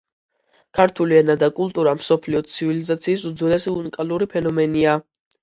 ქართული 0.77 1.17
ენა 1.19 1.35
და 1.43 1.49
კულტურა 1.59 1.93
მსოფლიო 1.99 2.41
ცივილიზაციის 2.55 3.27
უძველესი, 3.33 3.77
უნიკალური 3.83 4.31
ფენომენია. 4.35 4.99